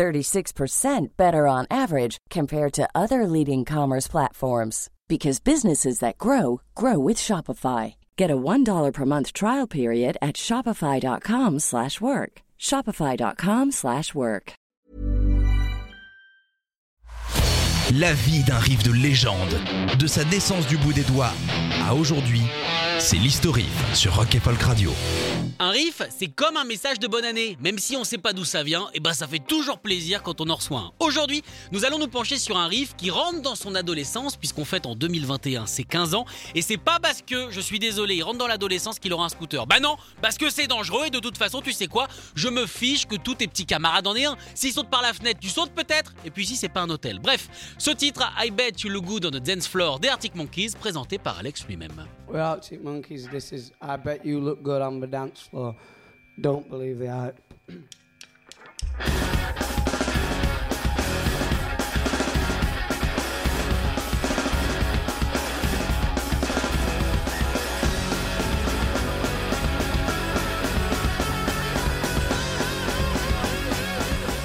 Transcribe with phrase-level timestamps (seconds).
[0.00, 6.98] 36% better on average compared to other leading commerce platforms because businesses that grow grow
[6.98, 7.94] with Shopify.
[8.16, 12.32] Get a $1 per month trial period at shopify.com/work.
[12.58, 14.52] shopify.com/work.
[17.98, 19.54] La vie d'un riff de légende,
[19.98, 21.34] de sa naissance du bout des doigts
[21.84, 22.44] à aujourd'hui,
[23.00, 24.92] c'est l'historif sur Rock et Folk Radio.
[25.58, 27.56] Un riff, c'est comme un message de bonne année.
[27.60, 30.40] Même si on sait pas d'où ça vient, et ben ça fait toujours plaisir quand
[30.40, 30.92] on en reçoit un.
[31.00, 34.86] Aujourd'hui, nous allons nous pencher sur un riff qui rentre dans son adolescence, puisqu'on fête
[34.86, 36.24] en 2021 ses 15 ans.
[36.54, 39.28] Et c'est pas parce que, je suis désolé, il rentre dans l'adolescence qu'il aura un
[39.30, 39.66] scooter.
[39.66, 42.66] Bah non, parce que c'est dangereux et de toute façon, tu sais quoi Je me
[42.66, 44.36] fiche que tous tes petits camarades en aient un.
[44.54, 46.14] S'ils sautent par la fenêtre, tu sautes peut-être.
[46.24, 47.18] Et puis ici, c'est pas un hôtel.
[47.18, 50.72] Bref, ce titre, I Bet You Look Good on the Dance Floor des Arctic Monkeys,
[50.78, 52.06] présenté par Alex lui-même.
[52.90, 53.28] Monkeys.
[53.28, 55.76] This is I Bet You Look Good on the Dance Floor.
[56.40, 57.40] Don't believe the hype.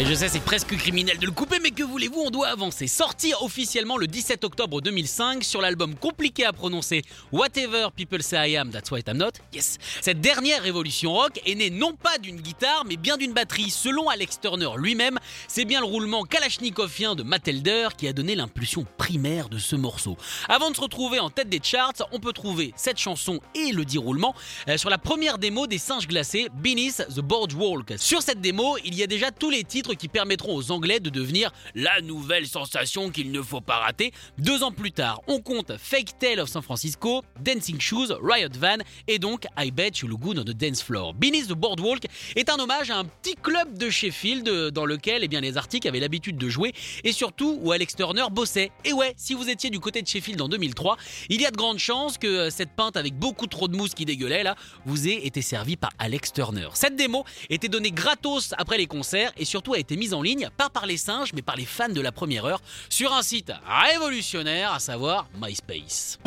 [0.00, 2.86] Et je sais, c'est presque criminel de le couper, mais que voulez-vous, on doit avancer.
[2.86, 8.56] Sortir officiellement le 17 octobre 2005 sur l'album compliqué à prononcer Whatever People Say I
[8.56, 9.32] Am, That's Why I'm Not.
[9.52, 9.76] Yes.
[10.00, 13.68] Cette dernière révolution rock est née non pas d'une guitare, mais bien d'une batterie.
[13.68, 18.34] Selon Alex Turner lui-même, c'est bien le roulement kalachnikovien de Matt Elder qui a donné
[18.34, 20.16] l'impulsion primaire de ce morceau.
[20.48, 23.84] Avant de se retrouver en tête des charts, on peut trouver cette chanson et le
[23.84, 24.34] dit roulement
[24.66, 27.98] euh, sur la première démo des singes glacés, Beneath the Boardwalk.
[27.98, 31.10] Sur cette démo, il y a déjà tous les titres qui permettront aux Anglais de
[31.10, 34.12] devenir la nouvelle sensation qu'il ne faut pas rater.
[34.38, 38.78] Deux ans plus tard, on compte Fake Tale of San Francisco, Dancing Shoes, Riot Van
[39.08, 41.14] et donc I Bet You Look Good on the Dance Floor.
[41.14, 42.04] Beneath the Boardwalk
[42.36, 45.56] est un hommage à un petit club de Sheffield euh, dans lequel eh bien, les
[45.56, 46.72] Arctiques avaient l'habitude de jouer
[47.04, 48.70] et surtout où Alex Turner bossait.
[48.84, 50.96] Et ouais, si vous étiez du côté de Sheffield en 2003,
[51.28, 53.94] il y a de grandes chances que euh, cette pinte avec beaucoup trop de mousse
[53.94, 56.68] qui dégueulait là vous ait été servie par Alex Turner.
[56.74, 60.70] Cette démo était donnée gratos après les concerts et surtout été mise en ligne, pas
[60.70, 64.72] par les singes, mais par les fans de la première heure, sur un site révolutionnaire,
[64.72, 66.18] à savoir MySpace.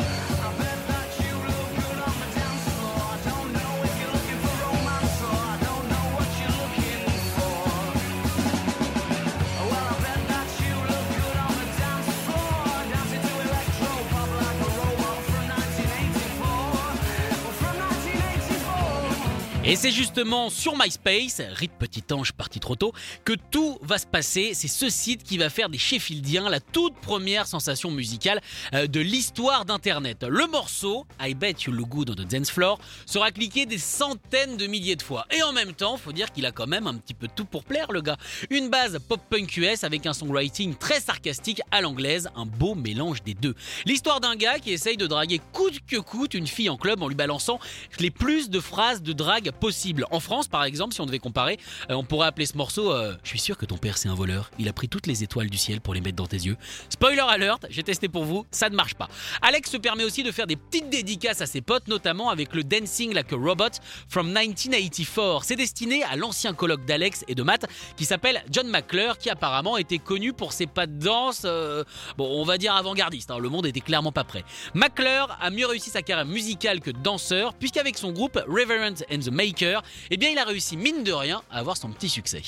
[19.66, 22.92] Et c'est justement sur MySpace, Rite Petit Ange parti trop tôt,
[23.24, 24.52] que tout va se passer.
[24.52, 28.42] C'est ce site qui va faire des Sheffieldiens la toute première sensation musicale
[28.74, 30.22] euh, de l'histoire d'Internet.
[30.28, 34.58] Le morceau, I Bet You Look Good on the Dance Floor, sera cliqué des centaines
[34.58, 35.24] de milliers de fois.
[35.34, 37.64] Et en même temps, faut dire qu'il a quand même un petit peu tout pour
[37.64, 38.18] plaire, le gars.
[38.50, 43.32] Une base pop-punk US avec un songwriting très sarcastique à l'anglaise, un beau mélange des
[43.32, 43.54] deux.
[43.86, 47.08] L'histoire d'un gars qui essaye de draguer coûte que coûte une fille en club en
[47.08, 47.58] lui balançant
[47.98, 50.06] les plus de phrases de drague possible.
[50.10, 51.58] En France, par exemple, si on devait comparer,
[51.90, 54.14] euh, on pourrait appeler ce morceau euh, Je suis sûr que ton père c'est un
[54.14, 54.50] voleur.
[54.58, 56.56] Il a pris toutes les étoiles du ciel pour les mettre dans tes yeux.
[56.88, 59.08] Spoiler alert, j'ai testé pour vous, ça ne marche pas.
[59.42, 62.64] Alex se permet aussi de faire des petites dédicaces à ses potes, notamment avec le
[62.64, 63.70] Dancing Like a Robot
[64.08, 65.44] from 1984.
[65.44, 67.66] C'est destiné à l'ancien colloque d'Alex et de Matt
[67.96, 71.84] qui s'appelle John McClure, qui apparemment était connu pour ses pas de danse, euh,
[72.16, 73.30] bon, on va dire avant-gardiste.
[73.30, 73.38] hein.
[73.38, 74.44] le monde était clairement pas prêt.
[74.74, 79.30] McClure a mieux réussi sa carrière musicale que danseur, puisqu'avec son groupe Reverend and the
[79.44, 82.42] Maker, eh bien il a réussi mine de rien à avoir son petit succès.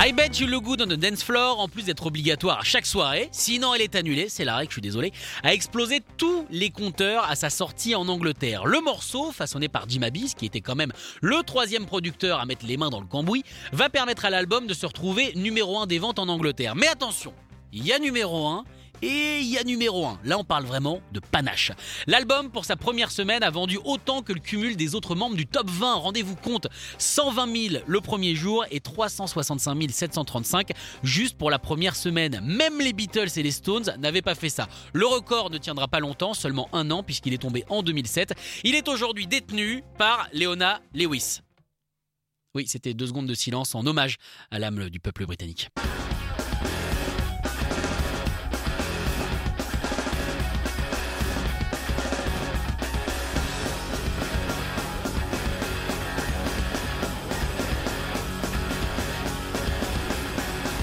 [0.00, 3.28] I Bet You Look Good on the Dance Floor, en plus d'être obligatoire chaque soirée,
[3.32, 5.12] sinon elle est annulée, c'est la règle, je suis désolé,
[5.42, 8.64] a explosé tous les compteurs à sa sortie en Angleterre.
[8.64, 12.64] Le morceau, façonné par Jim Abyss, qui était quand même le troisième producteur à mettre
[12.64, 13.42] les mains dans le cambouis,
[13.72, 16.76] va permettre à l'album de se retrouver numéro 1 des ventes en Angleterre.
[16.76, 17.34] Mais attention,
[17.72, 18.64] il y a numéro 1
[19.02, 20.20] Et il y a numéro 1.
[20.24, 21.72] Là, on parle vraiment de panache.
[22.06, 25.46] L'album, pour sa première semaine, a vendu autant que le cumul des autres membres du
[25.46, 25.94] top 20.
[25.94, 26.66] Rendez-vous compte,
[26.98, 30.72] 120 000 le premier jour et 365 735
[31.02, 32.40] juste pour la première semaine.
[32.42, 34.68] Même les Beatles et les Stones n'avaient pas fait ça.
[34.92, 38.34] Le record ne tiendra pas longtemps, seulement un an, puisqu'il est tombé en 2007.
[38.64, 41.40] Il est aujourd'hui détenu par Leona Lewis.
[42.54, 44.16] Oui, c'était deux secondes de silence en hommage
[44.50, 45.68] à l'âme du peuple britannique.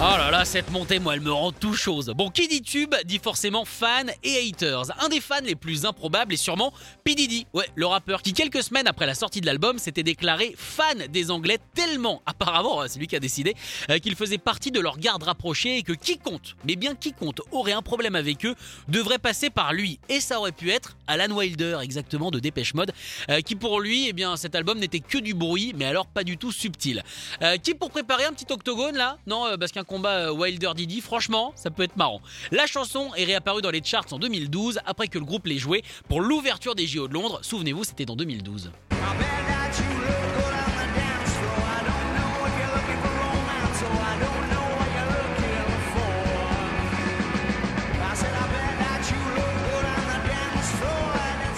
[0.08, 2.14] Oh là là, cette montée, moi, elle me rend tout chose.
[2.16, 5.04] Bon, qui dit tube dit forcément fan et haters.
[5.04, 6.72] Un des fans les plus improbables est sûrement
[7.04, 7.16] P.
[7.16, 11.08] Diddy, ouais, le rappeur qui, quelques semaines après la sortie de l'album, s'était déclaré fan
[11.08, 13.56] des Anglais tellement, apparemment, hein, c'est lui qui a décidé,
[13.90, 17.72] euh, qu'il faisait partie de leur garde rapprochée et que quiconque, mais bien quiconque, aurait
[17.72, 18.54] un problème avec eux,
[18.88, 20.00] devrait passer par lui.
[20.08, 22.92] Et ça aurait pu être Alan Wilder, exactement, de Dépêche Mode,
[23.32, 26.24] euh, qui pour lui, eh bien, cet album n'était que du bruit, mais alors pas
[26.24, 27.02] du tout subtil.
[27.42, 29.18] Euh, qui pour préparer un petit octogone là?
[29.26, 32.20] Non, parce qu'un combat Wilder Diddy, franchement, ça peut être marrant.
[32.52, 35.84] La chanson est réapparue dans les charts en 2012 après que le groupe l'ait joué
[36.10, 37.40] pour l'ouverture des JO de Londres.
[37.44, 38.72] Souvenez-vous, c'était dans 2012.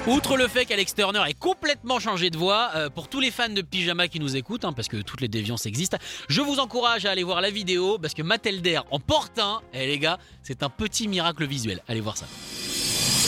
[0.07, 3.49] Outre le fait qu'Alex Turner ait complètement changé de voix, euh, pour tous les fans
[3.49, 5.97] de pyjama qui nous écoutent, hein, parce que toutes les déviances existent,
[6.29, 9.59] je vous encourage à aller voir la vidéo parce que Mattelder en porte un.
[9.73, 11.81] Et les gars, c'est un petit miracle visuel.
[11.89, 12.25] Allez voir ça.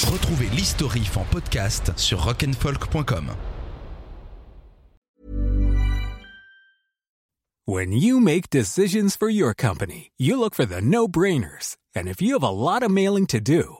[0.10, 3.36] Retrouvez l'historif en podcast sur rock'n'folk.com.
[7.68, 11.76] When you make decisions for your company, you look for the no-brainers.
[11.94, 13.80] And if you have a lot of mailing to do,